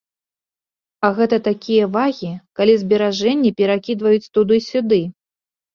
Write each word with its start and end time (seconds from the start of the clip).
А 1.07 1.11
гэта 1.19 1.39
такія 1.49 1.85
вагі, 1.97 2.33
калі 2.61 2.73
зберажэнні 2.85 3.55
перакідваюць 3.61 4.31
туды-сюды. 4.37 5.03